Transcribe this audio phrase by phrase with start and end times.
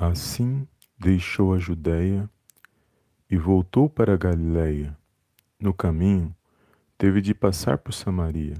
[0.00, 0.64] Assim
[0.96, 2.30] deixou a Judéia
[3.28, 4.96] e voltou para a Galiléia.
[5.58, 6.32] No caminho,
[6.96, 8.54] teve de passar por Samaria.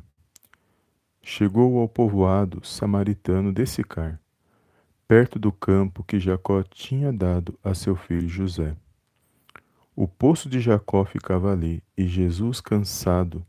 [1.23, 4.21] Chegou ao povoado samaritano de Sicar,
[5.07, 8.77] perto do campo que Jacó tinha dado a seu filho José.
[9.95, 13.47] O poço de Jacó ficava ali, e Jesus, cansado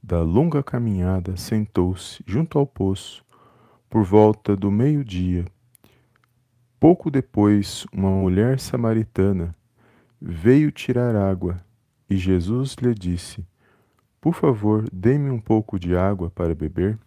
[0.00, 3.24] da longa caminhada, sentou-se junto ao poço
[3.90, 5.44] por volta do meio-dia
[6.82, 9.54] Pouco depois, uma mulher samaritana
[10.20, 11.64] veio tirar água
[12.10, 13.46] e Jesus lhe disse:
[14.20, 16.98] Por favor, dê-me um pouco de água para beber.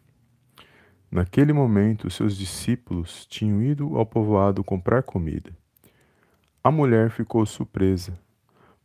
[1.12, 5.52] Naquele momento, seus discípulos tinham ido ao povoado comprar comida.
[6.64, 8.18] A mulher ficou surpresa,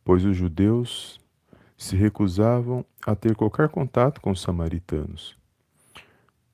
[0.03, 1.21] pois os judeus
[1.77, 5.37] se recusavam a ter qualquer contato com os samaritanos.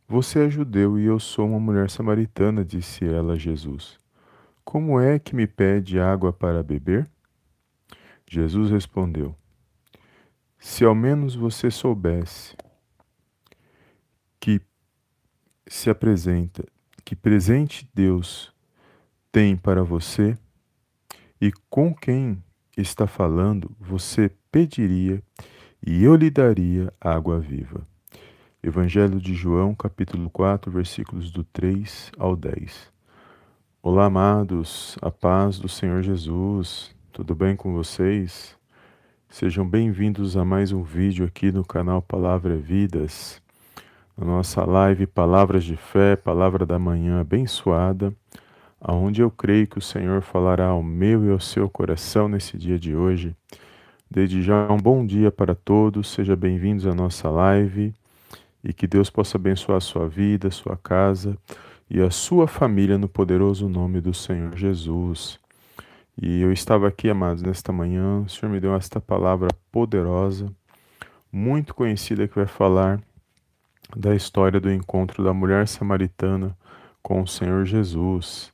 [0.08, 3.98] Você é judeu e eu sou uma mulher samaritana, disse ela a Jesus.
[4.68, 7.10] Como é que me pede água para beber?
[8.30, 9.34] Jesus respondeu:
[10.60, 12.54] Se ao menos você soubesse
[14.42, 14.60] que
[15.66, 16.66] se apresenta,
[17.06, 18.54] que presente Deus
[19.32, 20.38] tem para você
[21.40, 22.44] e com quem
[22.76, 25.24] está falando, você pediria
[25.82, 27.88] e eu lhe daria água viva.
[28.62, 32.97] Evangelho de João, capítulo 4, versículos do 3 ao 10.
[33.90, 38.54] Olá, amados, a paz do Senhor Jesus, tudo bem com vocês?
[39.30, 43.42] Sejam bem-vindos a mais um vídeo aqui no canal Palavra Vidas,
[44.18, 48.14] na nossa live Palavras de Fé, Palavra da Manhã abençoada,
[48.82, 52.78] aonde eu creio que o Senhor falará ao meu e ao seu coração nesse dia
[52.78, 53.34] de hoje.
[54.12, 57.94] Desde já, um bom dia para todos, sejam bem-vindos à nossa live
[58.62, 61.38] e que Deus possa abençoar a sua vida, a sua casa
[61.90, 65.40] e a sua família no poderoso nome do Senhor Jesus.
[66.22, 70.52] E eu estava aqui, amados, nesta manhã, o Senhor me deu esta palavra poderosa,
[71.32, 73.00] muito conhecida, que vai falar
[73.96, 76.58] da história do encontro da mulher samaritana
[77.02, 78.52] com o Senhor Jesus.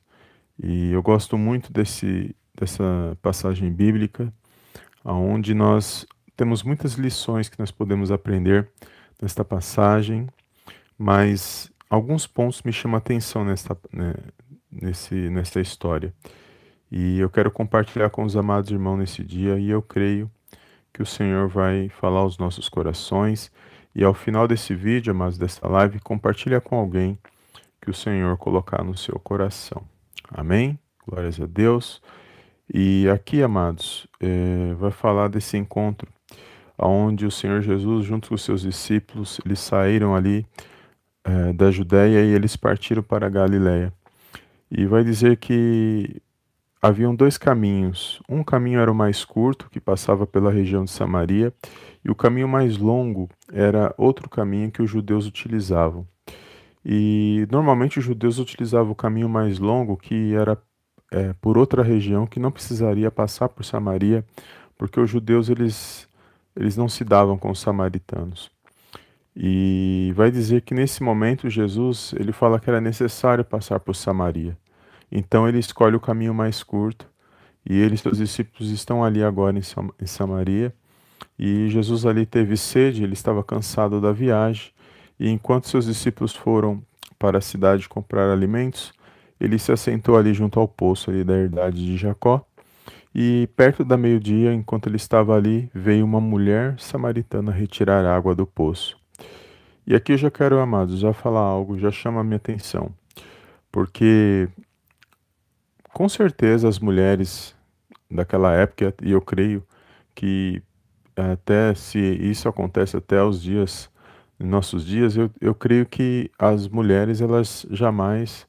[0.62, 4.32] E eu gosto muito desse, dessa passagem bíblica,
[5.04, 6.06] onde nós
[6.36, 8.68] temos muitas lições que nós podemos aprender
[9.20, 10.28] nesta passagem,
[10.98, 14.14] mas alguns pontos me chamam a atenção nessa, né,
[14.70, 16.12] nesse, nessa história.
[16.90, 20.30] E eu quero compartilhar com os amados irmãos nesse dia e eu creio
[20.92, 23.50] que o Senhor vai falar aos nossos corações.
[23.94, 27.18] E ao final desse vídeo, amados, dessa live, compartilha com alguém
[27.80, 29.82] que o Senhor colocar no seu coração.
[30.28, 30.78] Amém?
[31.06, 32.00] Glórias a Deus.
[32.72, 36.10] E aqui, amados, é, vai falar desse encontro
[36.78, 40.46] onde o Senhor Jesus, junto com os seus discípulos, eles saíram ali
[41.24, 43.92] é, da Judéia e eles partiram para a Galiléia.
[44.70, 46.20] E vai dizer que
[46.82, 48.20] haviam dois caminhos.
[48.28, 51.52] Um caminho era o mais curto, que passava pela região de Samaria,
[52.04, 56.06] e o caminho mais longo era outro caminho que os judeus utilizavam.
[56.84, 60.58] E normalmente os judeus utilizavam o caminho mais longo, que era
[61.10, 64.22] é, por outra região, que não precisaria passar por Samaria,
[64.76, 66.06] porque os judeus eles,
[66.54, 68.53] eles não se davam com os samaritanos.
[69.36, 74.56] E vai dizer que nesse momento Jesus, ele fala que era necessário passar por Samaria.
[75.10, 77.08] Então ele escolhe o caminho mais curto
[77.68, 80.74] e ele e seus discípulos estão ali agora em Samaria.
[81.38, 84.70] E Jesus ali teve sede, ele estava cansado da viagem,
[85.18, 86.82] e enquanto seus discípulos foram
[87.18, 88.92] para a cidade comprar alimentos,
[89.40, 92.44] ele se assentou ali junto ao poço ali da herdade de Jacó.
[93.14, 98.46] E perto da meio-dia, enquanto ele estava ali, veio uma mulher samaritana retirar água do
[98.46, 98.96] poço.
[99.86, 102.94] E aqui eu já quero, amados, já falar algo, já chama a minha atenção.
[103.70, 104.48] Porque
[105.92, 107.54] com certeza as mulheres
[108.10, 109.62] daquela época, e eu creio
[110.14, 110.62] que
[111.16, 113.90] até se isso acontece até os dias,
[114.38, 118.46] nossos dias, eu, eu creio que as mulheres, elas jamais,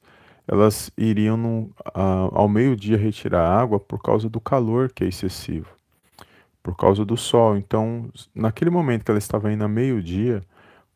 [0.48, 5.68] elas iriam a, ao meio-dia retirar água por causa do calor que é excessivo,
[6.62, 7.56] por causa do sol.
[7.56, 10.42] Então, naquele momento que ela estava indo a meio-dia,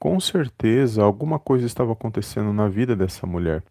[0.00, 3.62] com certeza alguma coisa estava acontecendo na vida dessa mulher.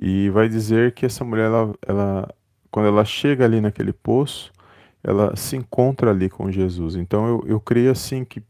[0.00, 2.34] E vai dizer que essa mulher, ela, ela,
[2.70, 4.50] quando ela chega ali naquele poço,
[5.02, 6.96] ela se encontra ali com Jesus.
[6.96, 8.42] Então eu, eu creio assim que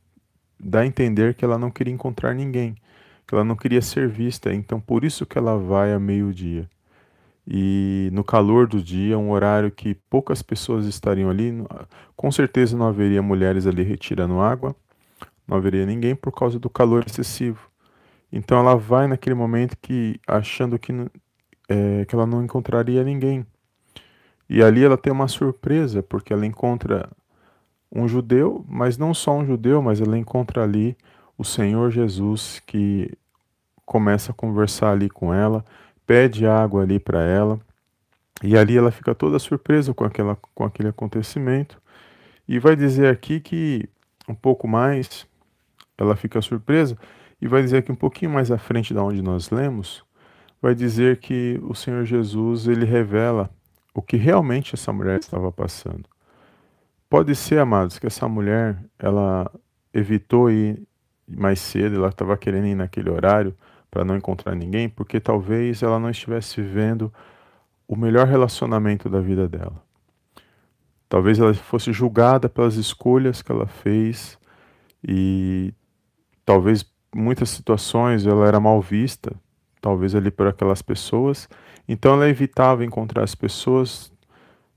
[0.59, 2.77] dá a entender que ela não queria encontrar ninguém,
[3.27, 4.55] que ela não queria ser vista.
[4.55, 6.71] Então por isso que ela vai a meio-dia.
[7.47, 11.53] E no calor do dia, um horário que poucas pessoas estariam ali,
[12.17, 14.75] com certeza não haveria mulheres ali retirando água,
[15.47, 17.71] não haveria ninguém por causa do calor excessivo.
[18.33, 20.93] Então ela vai naquele momento que achando que,
[21.69, 23.47] é, que ela não encontraria ninguém.
[24.49, 27.09] E ali ela tem uma surpresa, porque ela encontra
[27.91, 30.97] um judeu, mas não só um judeu, mas ela encontra ali
[31.39, 33.13] o Senhor Jesus que
[33.87, 35.65] começa a conversar ali com ela,
[36.07, 37.61] pede água ali para ela.
[38.43, 41.81] E ali ela fica toda surpresa com, aquela, com aquele acontecimento.
[42.49, 43.89] E vai dizer aqui que
[44.29, 45.27] um pouco mais
[45.97, 46.97] ela fica surpresa
[47.41, 50.05] e vai dizer que um pouquinho mais à frente da onde nós lemos,
[50.61, 53.51] vai dizer que o Senhor Jesus ele revela
[53.95, 56.09] o que realmente essa mulher estava passando.
[57.09, 59.51] Pode ser, amados, que essa mulher ela
[59.93, 60.83] evitou ir
[61.29, 63.55] mais cedo, ela estava querendo ir naquele horário
[63.91, 67.13] para não encontrar ninguém, porque talvez ela não estivesse vivendo
[67.87, 69.81] o melhor relacionamento da vida dela.
[71.09, 74.37] Talvez ela fosse julgada pelas escolhas que ela fez
[75.07, 75.73] e
[76.45, 79.33] talvez muitas situações ela era mal vista,
[79.81, 81.49] talvez ali por aquelas pessoas.
[81.89, 84.13] Então ela evitava encontrar as pessoas,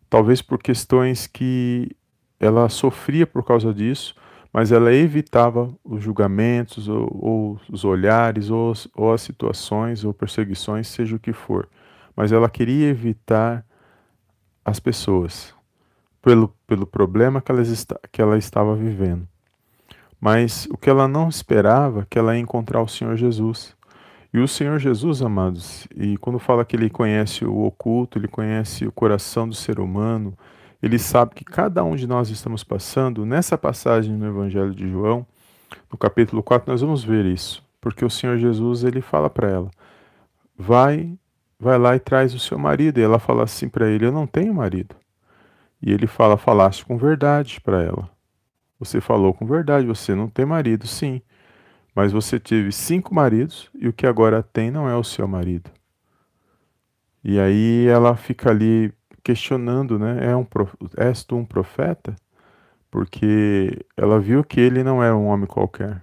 [0.10, 1.96] talvez por questões que
[2.40, 4.16] ela sofria por causa disso,
[4.54, 10.88] mas ela evitava os julgamentos, ou, ou os olhares, ou, ou, as situações, ou perseguições,
[10.88, 11.68] seja o que for.
[12.16, 13.66] Mas ela queria evitar
[14.64, 15.54] as pessoas,
[16.22, 17.64] pelo, pelo problema que ela,
[18.12, 19.28] que ela estava vivendo.
[20.20, 23.76] Mas o que ela não esperava, que ela ia encontrar o Senhor Jesus.
[24.34, 28.86] E o Senhor Jesus, amados, e quando fala que ele conhece o oculto, ele conhece
[28.86, 30.38] o coração do ser humano,
[30.82, 33.26] ele sabe que cada um de nós estamos passando.
[33.26, 35.26] Nessa passagem no Evangelho de João,
[35.92, 39.72] no capítulo 4, nós vamos ver isso, porque o Senhor Jesus ele fala para ela:
[40.58, 41.18] "Vai,
[41.60, 43.00] vai lá e traz o seu marido".
[43.00, 44.96] E ela fala assim para ele: "Eu não tenho marido".
[45.82, 48.17] E ele fala: "Falaste com verdade para ela.
[48.80, 51.22] Você falou com verdade, você não tem marido, sim.
[51.96, 55.70] Mas você teve cinco maridos e o que agora tem não é o seu marido".
[57.24, 58.94] E aí ela fica ali
[59.24, 60.32] questionando, né?
[60.32, 60.46] É um,
[60.98, 62.16] és tu um profeta?
[62.90, 66.02] Porque ela viu que ele não era um homem qualquer.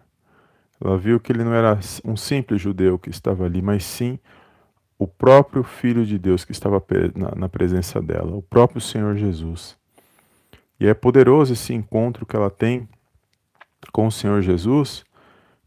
[0.80, 4.18] Ela viu que ele não era um simples judeu que estava ali, mas sim
[4.98, 6.82] o próprio Filho de Deus que estava
[7.14, 9.76] na, na presença dela, o próprio Senhor Jesus.
[10.78, 12.88] E é poderoso esse encontro que ela tem
[13.92, 15.04] com o Senhor Jesus,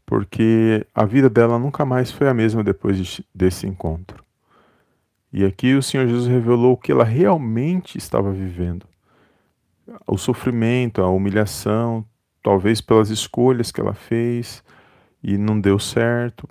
[0.04, 4.22] porque a vida dela nunca mais foi a mesma depois de, desse encontro.
[5.32, 8.86] E aqui o Senhor Jesus revelou o que ela realmente estava vivendo.
[10.06, 12.04] O sofrimento, a humilhação,
[12.42, 14.62] talvez pelas escolhas que ela fez
[15.22, 16.48] e não deu certo.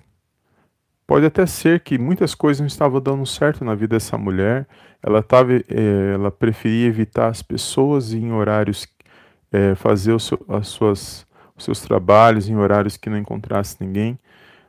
[1.07, 4.67] Pode até ser que muitas coisas não estavam dando certo na vida dessa mulher.
[5.01, 5.63] Ela, tava, é,
[6.13, 8.85] ela preferia evitar as pessoas em horários,
[9.51, 11.25] é, fazer seu, as suas,
[11.55, 14.19] os seus trabalhos em horários que não encontrasse ninguém.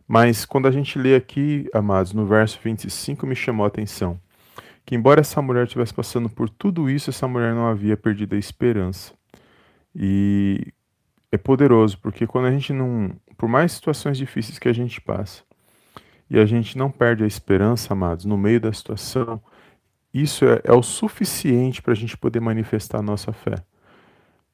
[0.06, 4.18] Mas quando a gente lê aqui, amados, no verso 25, me chamou a atenção
[4.88, 8.38] que, embora essa mulher estivesse passando por tudo isso, essa mulher não havia perdido a
[8.38, 9.12] esperança.
[9.94, 10.72] E
[11.30, 13.14] é poderoso, porque quando a gente não.
[13.36, 15.42] Por mais situações difíceis que a gente passa,
[16.30, 19.40] e a gente não perde a esperança, amados, no meio da situação,
[20.12, 23.56] isso é, é o suficiente para a gente poder manifestar a nossa fé.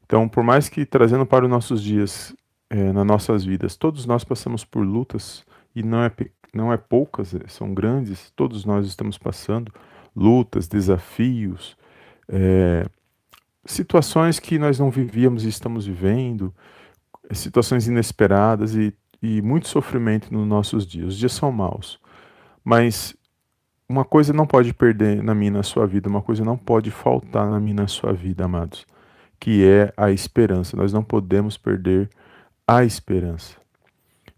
[0.05, 2.35] Então, por mais que trazendo para os nossos dias
[2.75, 3.77] é, nas nossas vidas.
[3.77, 5.45] Todos nós passamos por lutas
[5.75, 6.11] e não é,
[6.53, 8.33] não é poucas, é, são grandes.
[8.35, 9.73] Todos nós estamos passando
[10.15, 11.77] lutas, desafios,
[12.29, 12.85] é,
[13.65, 16.55] situações que nós não vivíamos e estamos vivendo,
[17.29, 18.93] é, situações inesperadas e,
[19.25, 21.09] e muito sofrimento nos nossos dias.
[21.09, 21.99] Os dias são maus,
[22.63, 23.17] mas
[23.89, 27.51] uma coisa não pode perder na minha na sua vida, uma coisa não pode faltar
[27.51, 28.85] na minha na sua vida, amados,
[29.41, 30.77] que é a esperança.
[30.77, 32.11] Nós não podemos perder
[32.69, 33.57] a esperança.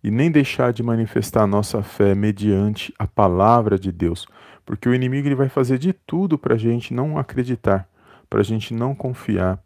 [0.05, 4.25] E nem deixar de manifestar a nossa fé mediante a palavra de Deus,
[4.65, 7.89] porque o inimigo ele vai fazer de tudo para a gente não acreditar,
[8.31, 9.59] para a gente não confiar,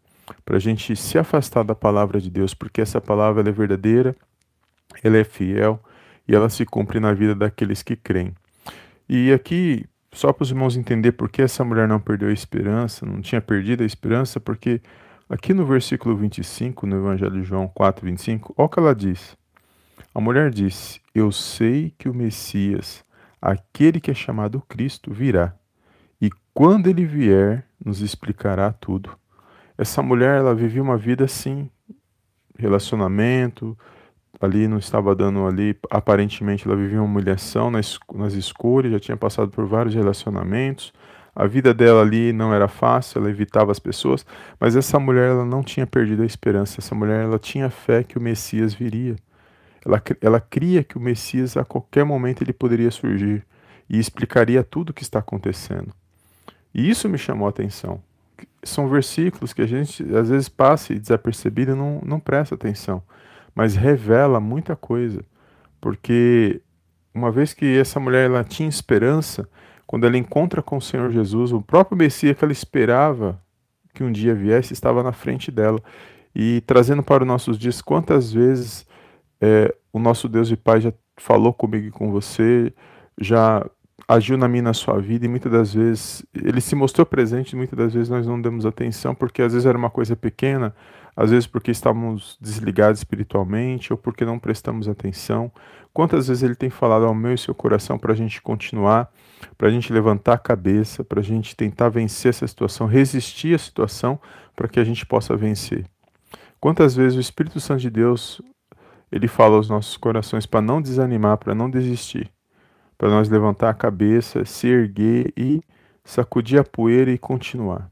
[0.43, 4.15] para a gente se afastar da palavra de Deus, porque essa palavra é verdadeira,
[5.03, 5.81] ela é fiel
[6.27, 8.33] e ela se cumpre na vida daqueles que creem.
[9.07, 13.05] E aqui, só para os irmãos entender por que essa mulher não perdeu a esperança,
[13.05, 14.81] não tinha perdido a esperança, porque
[15.31, 19.37] Aqui no versículo 25, no Evangelho de João 4, 25, olha o que ela diz.
[20.13, 23.01] A mulher disse: Eu sei que o Messias,
[23.41, 25.55] aquele que é chamado Cristo, virá.
[26.21, 29.17] E quando ele vier, nos explicará tudo.
[29.77, 31.69] Essa mulher, ela vivia uma vida assim,
[32.59, 33.77] relacionamento,
[34.41, 39.17] ali não estava dando ali, aparentemente ela vivia uma humilhação nas, nas escuras, já tinha
[39.17, 40.91] passado por vários relacionamentos,
[41.35, 44.25] a vida dela ali não era fácil, ela evitava as pessoas,
[44.59, 46.81] mas essa mulher ela não tinha perdido a esperança.
[46.81, 49.15] Essa mulher ela tinha fé que o Messias viria.
[49.85, 53.45] Ela, ela cria que o Messias a qualquer momento ele poderia surgir
[53.89, 55.93] e explicaria tudo o que está acontecendo.
[56.73, 58.01] E isso me chamou a atenção.
[58.63, 63.01] são versículos que a gente às vezes passa e desapercebido e não, não presta atenção,
[63.55, 65.23] mas revela muita coisa,
[65.79, 66.61] porque
[67.13, 69.47] uma vez que essa mulher ela tinha esperança,
[69.85, 73.41] quando ela encontra com o Senhor Jesus, o próprio Messias que ela esperava
[73.93, 75.81] que um dia viesse estava na frente dela.
[76.33, 78.85] E trazendo para os nossos dias, quantas vezes
[79.41, 82.73] é, o nosso Deus e Pai já falou comigo e com você,
[83.19, 83.65] já
[84.07, 87.55] agiu na minha na sua vida e muitas das vezes ele se mostrou presente, e
[87.55, 90.75] muitas das vezes nós não demos atenção porque às vezes era uma coisa pequena,
[91.15, 95.51] às vezes porque estávamos desligados espiritualmente ou porque não prestamos atenção.
[95.93, 99.11] Quantas vezes ele tem falado ao meu e seu coração para a gente continuar,
[99.57, 103.57] para a gente levantar a cabeça, para a gente tentar vencer essa situação, resistir à
[103.57, 104.19] situação
[104.55, 105.85] para que a gente possa vencer.
[106.59, 108.41] Quantas vezes o Espírito Santo de Deus
[109.11, 112.31] ele fala aos nossos corações para não desanimar, para não desistir,
[113.01, 115.59] para nós levantar a cabeça, se erguer e
[116.03, 117.89] sacudir a poeira e continuar.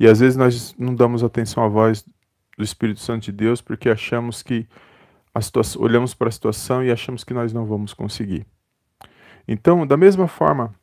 [0.00, 2.02] E às vezes nós não damos atenção à voz
[2.56, 4.66] do Espírito Santo de Deus porque achamos que
[5.38, 8.46] situação, olhamos para a situação e achamos que nós não vamos conseguir.
[9.46, 10.74] Então, da mesma forma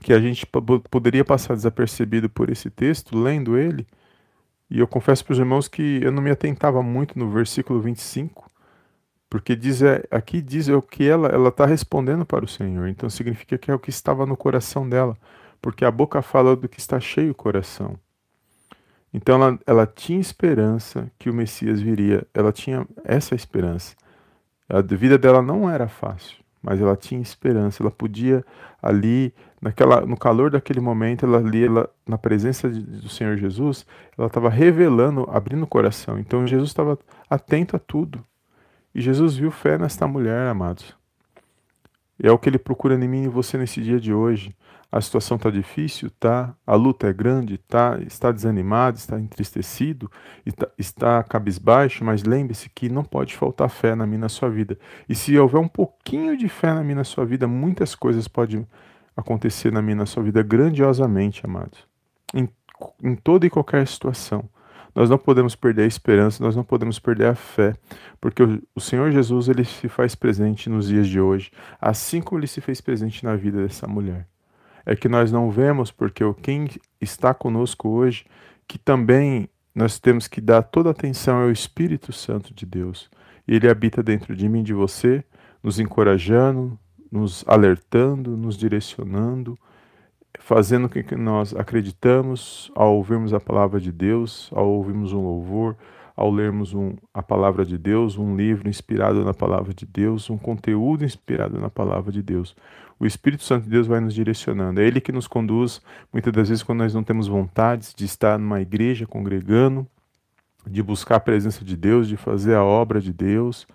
[0.00, 0.46] que a gente
[0.90, 3.86] poderia passar desapercebido por esse texto, lendo ele,
[4.70, 8.50] e eu confesso para os irmãos que eu não me atentava muito no versículo 25,
[9.36, 13.10] porque diz, é, aqui diz é o que ela está respondendo para o Senhor, então
[13.10, 15.14] significa que é o que estava no coração dela,
[15.60, 17.98] porque a boca fala do que está cheio o coração.
[19.12, 23.94] Então ela, ela tinha esperança que o Messias viria, ela tinha essa esperança.
[24.70, 28.42] A vida dela não era fácil, mas ela tinha esperança, ela podia
[28.82, 33.84] ali, naquela, no calor daquele momento, ela ali, ela, na presença de, do Senhor Jesus,
[34.16, 36.18] ela estava revelando, abrindo o coração.
[36.18, 38.24] Então Jesus estava atento a tudo.
[38.96, 40.96] E Jesus viu fé nesta mulher, amados.
[42.18, 44.56] É o que ele procura em mim e você nesse dia de hoje
[44.90, 46.54] a situação está difícil, tá?
[46.66, 47.98] A luta é grande, tá?
[48.00, 50.10] Está desanimado, está entristecido,
[50.46, 54.78] está, está cabisbaixo, mas lembre-se que não pode faltar fé na minha na sua vida.
[55.06, 58.66] E se houver um pouquinho de fé na minha na sua vida, muitas coisas podem
[59.14, 61.86] acontecer na minha na sua vida grandiosamente, amados.
[62.32, 62.48] Em,
[63.02, 64.48] em toda e qualquer situação.
[64.96, 67.74] Nós não podemos perder a esperança, nós não podemos perder a fé,
[68.20, 72.40] porque o, o Senhor Jesus ele se faz presente nos dias de hoje, assim como
[72.40, 74.26] ele se fez presente na vida dessa mulher
[74.86, 76.68] é que nós não vemos, porque quem
[77.00, 78.24] está conosco hoje,
[78.68, 83.10] que também nós temos que dar toda atenção ao Espírito Santo de Deus.
[83.46, 85.24] Ele habita dentro de mim, de você,
[85.62, 86.78] nos encorajando,
[87.10, 89.58] nos alertando, nos direcionando,
[90.46, 95.76] fazendo com que nós acreditamos ao ouvirmos a palavra de Deus, ao ouvirmos um louvor,
[96.14, 100.38] ao lermos um, a palavra de Deus, um livro inspirado na palavra de Deus, um
[100.38, 102.54] conteúdo inspirado na palavra de Deus.
[102.96, 104.80] O Espírito Santo de Deus vai nos direcionando.
[104.80, 108.38] É Ele que nos conduz, muitas das vezes, quando nós não temos vontade de estar
[108.38, 109.84] numa igreja congregando,
[110.64, 113.66] de buscar a presença de Deus, de fazer a obra de Deus,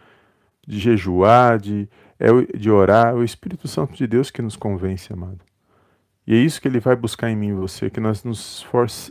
[0.65, 3.07] de jejuar, de, é, de orar.
[3.09, 5.50] É o Espírito Santo de Deus que nos convence, amado.
[6.25, 8.65] E é isso que ele vai buscar em mim e você, que nós nos,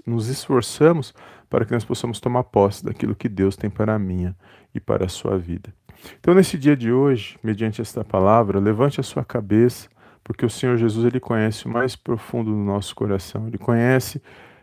[0.07, 1.13] nos esforçamos
[1.49, 4.37] para que nós possamos tomar posse daquilo que Deus tem para a minha
[4.75, 5.75] e para a sua vida.
[6.19, 9.89] Então, nesse dia de hoje, mediante esta palavra, levante a sua cabeça,
[10.23, 13.49] porque o Senhor Jesus ele conhece o mais profundo do nosso coração.
[13.49, 14.23] Ele conhece,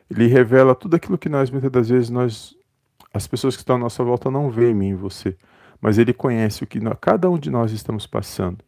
[0.10, 2.56] ele revela tudo aquilo que nós muitas das vezes nós
[3.14, 5.36] as pessoas que estão à nossa volta não veem em mim e você,
[5.82, 8.60] mas ele conhece o que nós, cada um de nós estamos passando.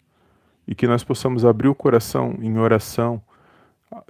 [0.67, 3.21] E que nós possamos abrir o coração em oração,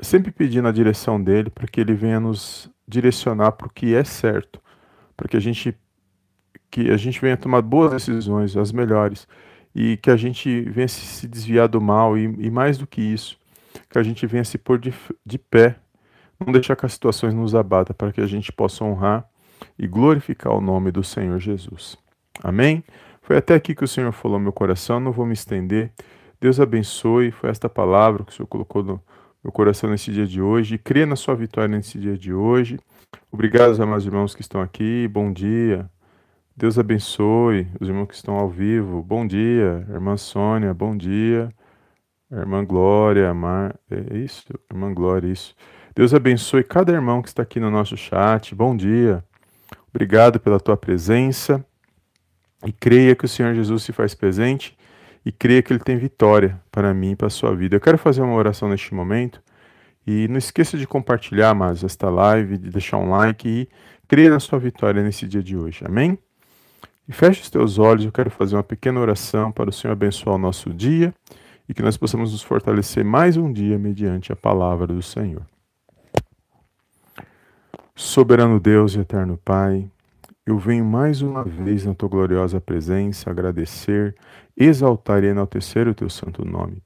[0.02, 4.04] sempre pedindo a direção dele para que ele venha nos direcionar para o que é
[4.04, 4.62] certo,
[5.16, 5.76] para que a gente
[6.72, 9.28] que a gente venha tomar boas decisões, as melhores,
[9.74, 13.40] e que a gente venha se desviar do mal e, e mais do que isso,
[13.90, 14.94] que a gente venha se pôr de,
[15.26, 15.78] de pé,
[16.40, 19.28] não deixar que as situações nos abatam, para que a gente possa honrar
[19.78, 21.98] e glorificar o nome do Senhor Jesus.
[22.44, 22.84] Amém?
[23.22, 25.92] Foi até aqui que o Senhor falou meu coração, não vou me estender.
[26.40, 29.02] Deus abençoe, foi esta palavra que o Senhor colocou no,
[29.44, 32.78] meu coração nesse dia de hoje, crê na sua vitória nesse dia de hoje.
[33.32, 35.90] Obrigado aos amados irmãos que estão aqui, bom dia.
[36.58, 39.02] Deus abençoe os irmãos que estão ao vivo.
[39.02, 41.50] Bom dia, irmã Sônia, bom dia.
[42.30, 43.76] Irmã Glória, Mar...
[43.90, 44.44] é isso?
[44.70, 45.56] Irmã Glória, isso.
[45.96, 48.54] Deus abençoe cada irmão que está aqui no nosso chat.
[48.54, 49.24] Bom dia.
[49.90, 51.66] Obrigado pela tua presença.
[52.66, 54.78] E creia que o Senhor Jesus se faz presente
[55.26, 57.76] e creia que Ele tem vitória para mim e para a sua vida.
[57.76, 59.42] Eu quero fazer uma oração neste momento
[60.06, 63.70] e não esqueça de compartilhar mais esta live, de deixar um like e
[64.08, 65.84] creia na sua vitória nesse dia de hoje.
[65.86, 66.18] Amém?
[67.08, 70.36] E feche os teus olhos, eu quero fazer uma pequena oração para o Senhor abençoar
[70.36, 71.14] o nosso dia
[71.68, 75.44] e que nós possamos nos fortalecer mais um dia mediante a palavra do Senhor.
[77.96, 79.90] Soberano Deus e eterno Pai,
[80.50, 84.16] eu venho mais uma vez na tua gloriosa presença agradecer,
[84.58, 86.82] exaltar e enaltecer o teu santo nome.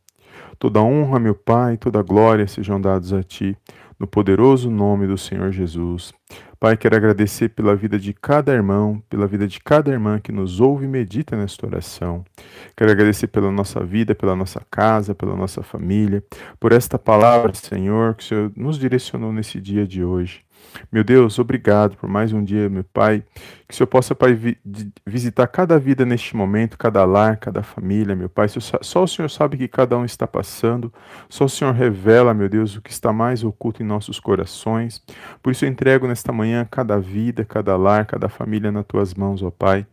[0.59, 3.57] Toda honra, meu Pai, toda glória sejam dados a ti,
[3.97, 6.11] no poderoso nome do Senhor Jesus.
[6.59, 10.59] Pai, quero agradecer pela vida de cada irmão, pela vida de cada irmã que nos
[10.59, 12.25] ouve e medita nesta oração.
[12.75, 16.21] Quero agradecer pela nossa vida, pela nossa casa, pela nossa família,
[16.59, 20.41] por esta palavra, Senhor, que o Senhor nos direcionou nesse dia de hoje.
[20.91, 23.23] Meu Deus, obrigado por mais um dia, meu Pai.
[23.67, 24.57] Que o Senhor possa, Pai, vi
[25.05, 28.47] visitar cada vida neste momento, cada lar, cada família, meu Pai.
[28.49, 30.93] Só o Senhor sabe que cada um está passando.
[31.29, 35.03] Só o Senhor revela, meu Deus, o que está mais oculto em nossos corações.
[35.41, 39.41] Por isso eu entrego nesta manhã cada vida, cada lar, cada família nas tuas mãos,
[39.41, 39.85] ó Pai.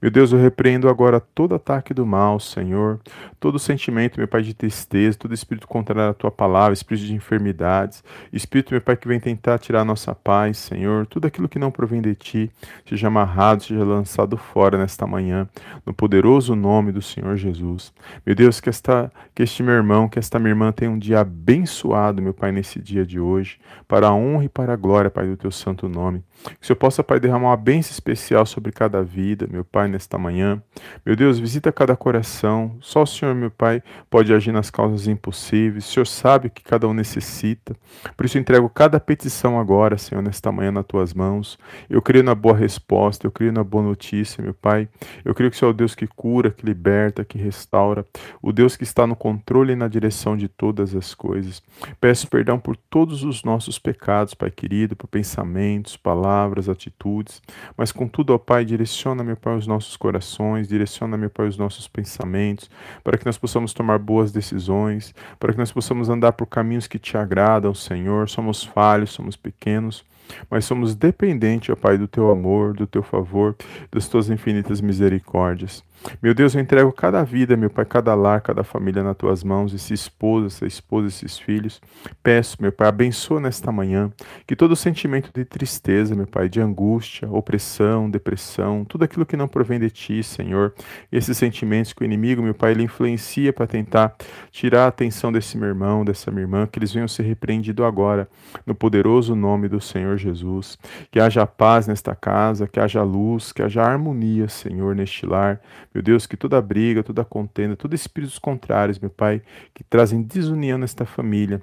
[0.00, 3.00] Meu Deus, eu repreendo agora todo ataque do mal, Senhor,
[3.40, 8.04] todo sentimento, meu Pai, de tristeza, todo espírito contrário à tua palavra, espírito de enfermidades,
[8.32, 11.70] espírito, meu Pai, que vem tentar tirar a nossa paz, Senhor, tudo aquilo que não
[11.70, 12.50] provém de ti,
[12.88, 15.48] seja amarrado, seja lançado fora nesta manhã,
[15.84, 17.92] no poderoso nome do Senhor Jesus.
[18.24, 21.20] Meu Deus, que, esta, que este meu irmão, que esta minha irmã tenha um dia
[21.20, 25.26] abençoado, meu Pai, nesse dia de hoje, para a honra e para a glória, Pai,
[25.26, 26.22] do teu santo nome.
[26.44, 30.18] Que o Senhor possa, Pai, derramar uma bênção especial sobre cada vida, meu Pai, nesta
[30.18, 30.62] manhã.
[31.04, 32.76] Meu Deus, visita cada coração.
[32.80, 35.88] Só o Senhor, meu Pai, pode agir nas causas impossíveis.
[35.88, 37.74] O Senhor sabe o que cada um necessita.
[38.16, 41.58] Por isso, entrego cada petição agora, Senhor, nesta manhã nas tuas mãos.
[41.88, 44.88] Eu creio na boa resposta, eu creio na boa notícia, meu Pai.
[45.24, 48.04] Eu creio que o Senhor é o Deus que cura, que liberta, que restaura.
[48.42, 51.62] O Deus que está no controle e na direção de todas as coisas.
[52.00, 57.42] Peço perdão por todos os nossos pecados, Pai querido, por pensamentos, palavras, atitudes.
[57.76, 61.88] Mas, contudo, ó Pai, direciona, meu Pai, os nossos corações, direciona, meu Pai, os nossos
[61.88, 62.70] pensamentos,
[63.02, 66.98] para que nós possamos tomar boas decisões, para que nós possamos andar por caminhos que
[66.98, 68.28] te agradam, Senhor.
[68.28, 70.04] Somos falhos, somos pequenos,
[70.50, 73.54] mas somos dependentes, ó Pai, do teu amor, do teu favor,
[73.90, 75.82] das tuas infinitas misericórdias.
[76.22, 79.72] Meu Deus, eu entrego cada vida, meu Pai, cada lar, cada família nas tuas mãos,
[79.72, 81.80] esse esposo, essa esposa, esses filhos.
[82.22, 84.12] Peço, meu Pai, abençoa nesta manhã,
[84.46, 89.48] que todo sentimento de tristeza, meu Pai, de angústia, opressão, depressão, tudo aquilo que não
[89.48, 90.74] provém de Ti, Senhor,
[91.10, 94.14] esses sentimentos que o inimigo, meu Pai, ele influencia para tentar
[94.50, 98.28] tirar a atenção desse meu irmão, dessa minha irmã, que eles venham ser repreendidos agora,
[98.66, 100.78] no poderoso nome do Senhor Jesus.
[101.10, 105.60] Que haja paz nesta casa, que haja luz, que haja harmonia, Senhor, neste lar.
[105.94, 109.40] Meu Deus, que toda briga, toda contenda, todos espíritos contrários, meu Pai,
[109.72, 111.62] que trazem desunião nesta família,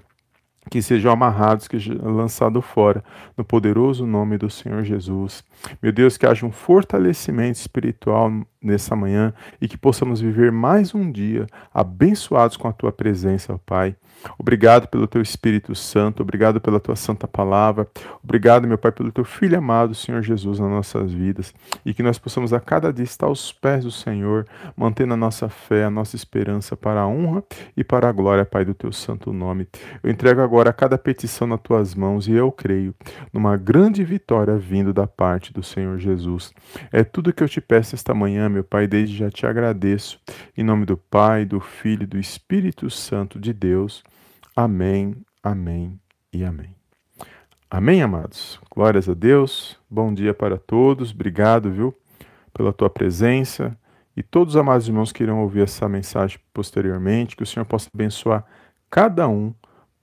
[0.70, 3.04] que sejam amarrados, que lançados fora,
[3.36, 5.44] no poderoso nome do Senhor Jesus.
[5.82, 11.12] Meu Deus, que haja um fortalecimento espiritual nessa manhã e que possamos viver mais um
[11.12, 13.95] dia abençoados com a tua presença, ó Pai.
[14.38, 17.88] Obrigado pelo teu Espírito Santo, obrigado pela tua santa palavra,
[18.24, 22.19] obrigado, meu Pai, pelo teu Filho amado, Senhor Jesus, nas nossas vidas e que nós
[22.19, 24.45] possamos a cada dia estar aos pés do Senhor,
[24.76, 27.43] mantendo a nossa fé, a nossa esperança para a honra
[27.76, 29.67] e para a glória, Pai, do teu santo nome.
[30.04, 32.93] Eu entrego agora cada petição nas tuas mãos e eu creio
[33.34, 36.54] numa grande vitória vindo da parte do Senhor Jesus.
[36.91, 40.19] É tudo que eu te peço esta manhã, meu Pai, desde já te agradeço.
[40.55, 44.03] Em nome do Pai, do Filho e do Espírito Santo de Deus.
[44.55, 45.99] Amém, amém
[46.31, 46.75] e amém.
[47.69, 48.59] Amém, amados?
[48.69, 49.79] Glórias a Deus.
[49.89, 51.11] Bom dia para todos.
[51.11, 51.95] Obrigado, viu,
[52.53, 53.77] pela tua presença.
[54.15, 57.89] E todos os amados irmãos que irão ouvir essa mensagem posteriormente, que o Senhor possa
[57.93, 58.45] abençoar
[58.89, 59.53] cada um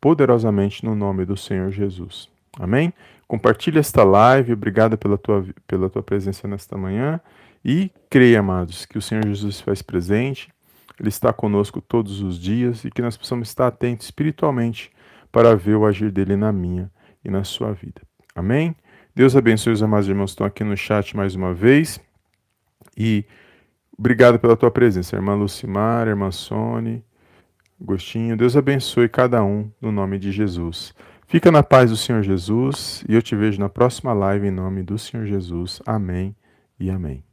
[0.00, 2.28] poderosamente no nome do Senhor Jesus.
[2.58, 2.92] Amém?
[3.26, 4.54] Compartilhe esta live.
[4.54, 7.20] Obrigado pela tua, pela tua presença nesta manhã.
[7.64, 10.48] E creia, amados, que o Senhor Jesus faz presente,
[10.98, 14.90] Ele está conosco todos os dias e que nós possamos estar atentos espiritualmente
[15.30, 16.90] para ver o agir dele na minha
[17.24, 18.00] e na sua vida.
[18.34, 18.74] Amém?
[19.14, 22.00] Deus abençoe os amados irmãos que estão aqui no chat mais uma vez.
[22.96, 23.24] E
[23.98, 27.02] obrigado pela tua presença, irmã Lucimar, irmã Sônia,
[27.80, 28.36] Agostinho.
[28.36, 30.94] Deus abençoe cada um no nome de Jesus.
[31.26, 34.82] Fica na paz do Senhor Jesus e eu te vejo na próxima live em nome
[34.82, 35.82] do Senhor Jesus.
[35.86, 36.34] Amém
[36.80, 37.27] e amém.